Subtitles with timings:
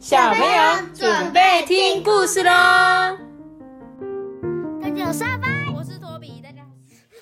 [0.00, 2.50] 小朋友准备听故事喽！
[4.80, 6.62] 大家有沙发，我是托比，大家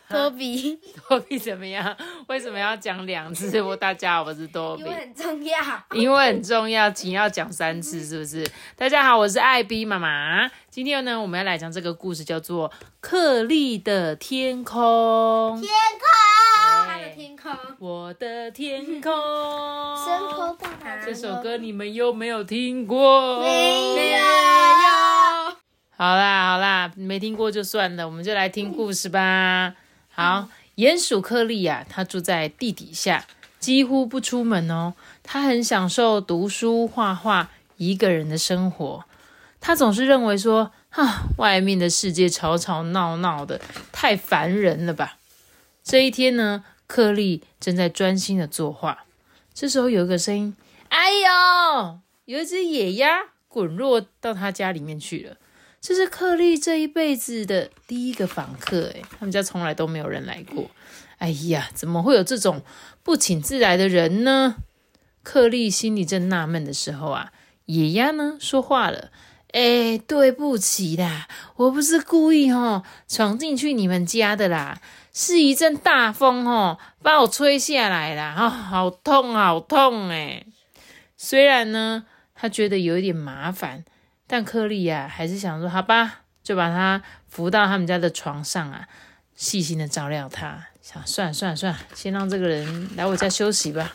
[0.09, 1.97] 托比， 托比怎么样？
[2.29, 3.51] 为什么要讲两次？
[3.61, 5.59] 我大家好，我是多比因为，很重要。
[5.93, 8.49] 因为很重要，请要讲三次，是不是？
[8.77, 10.49] 大家好，我是艾比妈妈。
[10.71, 12.71] 今天呢，我们要来讲这个故事，叫做
[13.01, 15.59] 《克利的天空》。
[15.61, 15.69] 天空，
[17.49, 23.43] 空，我的天空，生活爸爸这首歌你们有没有听过？
[23.43, 24.19] 没有。
[25.97, 29.75] 好啦好啦，没听过就算了，我们就来听故事吧。
[30.11, 33.25] 好，鼹鼠克利呀、他住在地底下，
[33.59, 34.95] 几乎不出门哦。
[35.23, 39.05] 他很享受读书、画画，一个人的生活。
[39.61, 45.17] 他总是认为说，啊，外面的世界吵吵闹闹的，太烦人了吧。
[45.83, 49.05] 这一天呢，克利正在专心的作画，
[49.55, 50.57] 这时候有一个声音，
[50.89, 55.37] 哎呦，有一只野鸭滚落到他家里面去了。
[55.81, 60.69] 这是克利这一辈子的第一个访客，诶，他们家从来都没有人来过。
[61.19, 62.63] 哎呀，怎么会有这种
[63.05, 64.57] 不请自来的人呢？
[65.23, 67.33] 克利心里正纳闷的时候啊，
[67.67, 69.11] 野鸭呢说话了
[69.53, 74.81] ：“哎，对不起啦，我不是故意哦，闯进去你们家的啦，
[75.13, 80.45] 是一阵大风哦，把我吹下来啦，啊、好痛好痛哎！
[81.17, 83.85] 虽然呢，他觉得有一点麻烦。”
[84.31, 88.87] 但克利呀、还是想说，好吧，就把他扶到他们家的床上啊，
[89.35, 90.67] 细心的照料他。
[90.83, 93.95] 想算了算了算了，先让这个人来我家休息吧。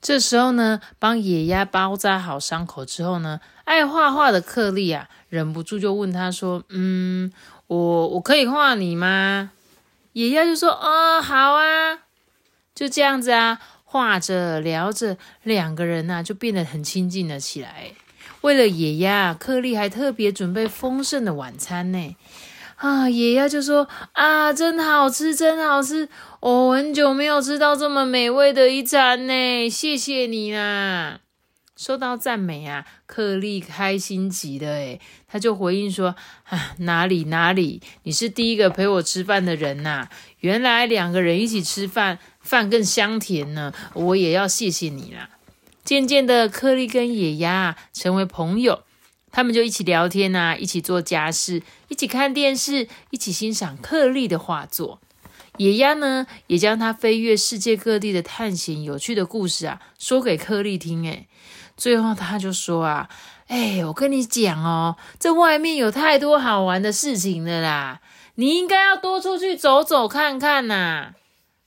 [0.00, 7.30] 这时候呢，帮野鸭包扎好伤口之后呢，爱画画的克利啊，忍不住就问他说：“嗯，
[7.66, 9.50] 我我可以画你吗？”
[10.14, 11.98] 野鸭就说：“哦，好啊。”
[12.74, 17.92] 就这样子啊，画着聊着，两个人呐、就变得很亲近了起来。
[18.40, 22.16] 为了野鸭，克利还特别准备丰盛的晚餐呢。
[22.80, 26.08] 啊，野鸭就说：“啊，真好吃，真好吃！
[26.40, 31.20] 我、很久没有吃到这么美味的一餐呢，谢谢你啦！”
[31.76, 34.68] 收到赞美啊，克利开心极了。
[34.68, 34.98] 诶，
[35.28, 36.14] 他就回应说
[36.48, 40.08] ：“啊，哪里哪里，你是第一个陪我吃饭的人呐、
[40.38, 43.74] 原来两个人一起吃饭，饭更香甜呢。
[43.92, 45.28] 我也要谢谢你啦。”
[45.84, 48.84] 渐渐的，克利跟野鸭成为朋友，
[49.32, 55.00] 他们就一起聊天啊，一起做家事，一起看电视，一起欣赏克利的画作。
[55.56, 61.04] 野鸭呢，也将他飞越世界各地的探险有趣的故事啊，说给克利听。
[61.04, 61.28] 诶，
[61.76, 63.08] 最后他就说啊，
[63.48, 68.00] 哎，我跟你讲哦，这外面有太多好玩的事情了啦，
[68.36, 71.14] 你应该要多出去走走看看呐。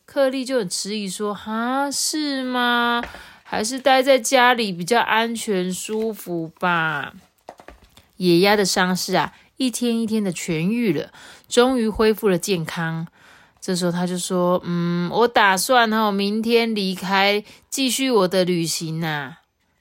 [0.06, 3.04] 克利就很迟疑说，哈，是吗？
[3.44, 7.14] 还是待在家里比较安全舒服吧。
[8.18, 11.12] 野鸭的伤势啊，一天一天的痊愈了，
[11.48, 13.08] 终于恢复了健康。
[13.60, 19.38] 这时候他就说：“嗯，我打算哦，明天离开，继续我的旅行呐、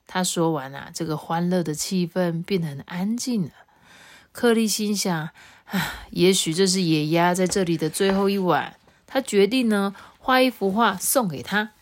[0.07, 3.51] 他说完啊，这个欢乐的气氛变得很安静了。
[4.31, 5.31] 克利心想：
[5.67, 8.77] 啊，也许这是野鸭在这里的最后一晚。
[9.07, 11.73] 他决定呢，画一幅画送给他。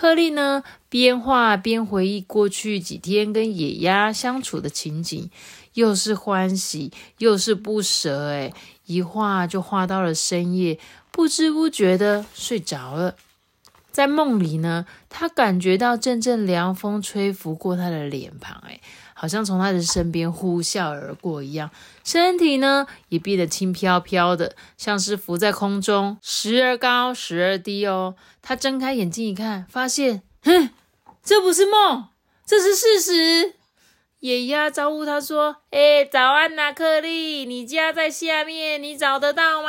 [0.00, 5.28] 克利呢，边画边回忆过去几天跟野鸭相处的情景，
[5.74, 8.28] 又是欢喜又是不舍。
[8.28, 8.54] 诶，
[8.86, 10.78] 一画就画到了深夜，
[11.10, 13.16] 不知不觉的睡着了。
[13.90, 18.80] 在梦里呢，他感觉到阵阵凉风吹拂过他的脸庞，哎，
[19.12, 21.70] 好像从他的身边呼啸而过一样。
[22.04, 28.14] 身体呢也变得轻飘飘的，像是浮在空中，时而高，时而低哦。
[28.40, 30.70] 他睁开眼睛一看，发现，哼，
[31.22, 32.06] 这不是梦，
[32.46, 33.54] 这是事实。
[34.20, 39.68] 野鸭招呼他说：“哎、早安呐、克利，你家在下面，你找得到吗？”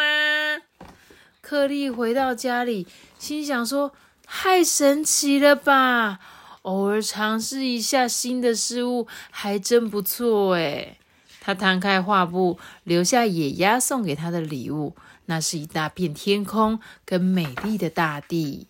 [1.41, 2.87] 克利回到家里，
[3.19, 3.93] 心想说
[4.31, 6.19] ：“太神奇了吧！
[6.61, 10.97] 偶尔尝试一下新的事物，还真不错诶。”
[11.41, 14.95] 他摊开画布，留下野鸭送给他的礼物，
[15.25, 18.67] 那是一大片天空跟美丽的大地。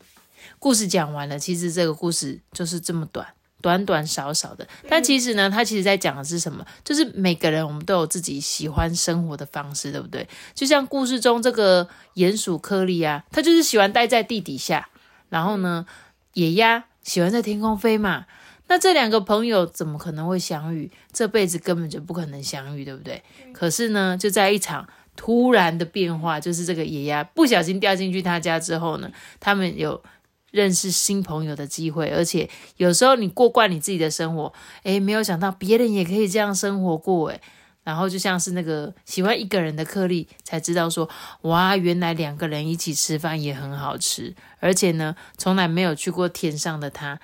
[0.58, 3.28] 故事讲完了，其实这个故事就是这么短。
[3.62, 6.66] 短短少少的，但其实呢，他其实在讲的是什么？
[6.86, 10.26] 就是每个人我们都有自己喜欢生活的方式，对不对？
[10.56, 11.86] 就像故事中这个
[12.16, 14.88] 鼹鼠颗粒啊，它就是喜欢待在地底下，
[15.30, 15.86] 然后呢，
[16.34, 18.26] 野鸭喜欢在天空飞嘛。
[18.68, 20.92] 那这两个朋友怎么可能会相遇？
[21.12, 23.24] 这辈子根本就不可能相遇，对不对？
[23.52, 30.04] 可是呢，就在一场突然的变化，就是这个野鸭不小心掉进去他家之后呢，他们有
[30.52, 32.48] 认识新朋友的机会，而且
[32.78, 34.54] 有时候你过惯你自己的生活，
[34.84, 37.42] 诶，没有想到别人也可以这样生活过，诶。
[37.84, 41.10] 然后就像是那个喜欢一个人的克利，才知道说，
[41.42, 47.20] 哇，原来两个人一起吃饭也很好吃，而且呢，从来没有去过天上的他，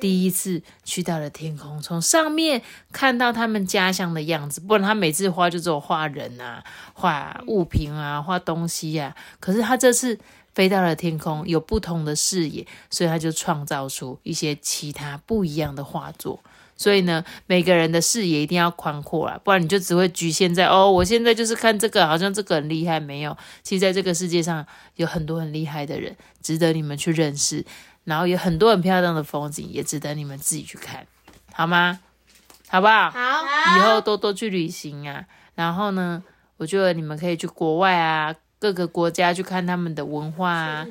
[0.00, 2.62] 第一次去到了天空，从上面
[2.92, 4.60] 看到他们家乡的样子。
[4.60, 6.62] 不然他每次画就只有画人啊，
[6.92, 9.16] 画物品啊，画东西呀。
[9.40, 10.18] 可是他这次
[10.52, 16.40] 飞到了天空，有不同的视野，所以他就创造出一些其他不一样的画作。
[16.76, 22.98] 所以呢，每个人的视野一定要宽阔啦，不然你就只会局限在哦，我现在就是看这个，好像这个很厉害。
[22.98, 24.66] 没有，其实在这个世界上
[24.96, 27.64] 有很多很厉害的人，值得你们去认识。
[28.04, 31.06] 然后有很多很漂亮的风景，也值得你们自己去看，
[31.52, 32.00] 好吗？
[32.68, 33.10] 好不好？
[33.10, 35.24] 好，以后多多去旅行啊。
[35.54, 36.22] 然后呢，
[36.56, 40.86] 我觉得你们可以去国外啊，各个国家去看他们的文化啊。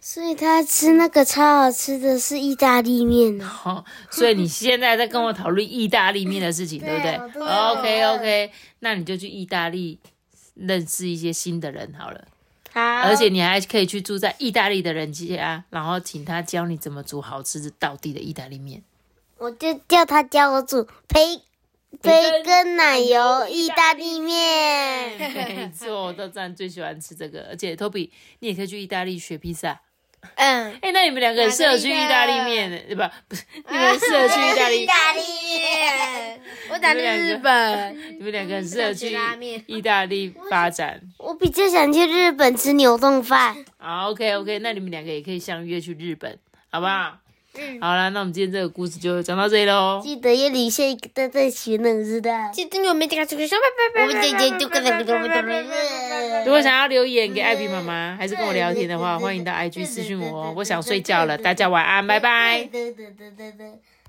[0.00, 3.46] 所以他吃那个超好吃的是意大利面哦。
[3.64, 7.12] 哦， 所以你现在在跟我讨论意大利面的事情， 对不对
[7.46, 9.98] ？OK OK，那你就去意大利
[10.54, 12.24] 认识一些新的人好了，
[12.72, 18.82] 好，而且你还可以去住在意大利的人家，然后请他教你怎么煮好吃的道地的意大利面。
[19.36, 21.42] 我就叫他教我煮培
[22.02, 25.18] 培根奶油意大利面。
[25.18, 29.80] 没错，我都这样最喜欢吃这个，而且 Toby 你也可以去意大利学披萨。
[30.36, 33.02] 嗯，哎，那你们两个很适合去意大利面，对不？
[33.28, 34.86] 不是，你们适合去意大利意。
[34.86, 36.40] 大利面。
[36.70, 39.10] 我打去日本， 你们两个很适合去
[39.66, 41.00] 意大利发展。
[41.18, 43.56] 我比较想去日本吃牛冻饭。
[43.78, 46.38] 好，OK OK，那你们两个也可以相约去日本，
[46.70, 47.18] 好不好？
[47.60, 50.00] 嗯，好了，那我们今天这个故事就讲到这里喽。
[50.02, 52.30] 记得要留下一个大大喜能知的。
[52.52, 53.62] 记得我们这个这个小拜
[53.94, 54.06] 拜拜。
[54.06, 56.44] 我们今天就跟那个我们的。
[56.44, 60.54] 如果想要留言给艾比妈妈，还是跟我聊天的话，欢迎到 IG 私讯我哦。
[60.56, 62.64] 我想睡觉了，大家晚安，拜拜。
[62.72, 63.72] 对对对对对。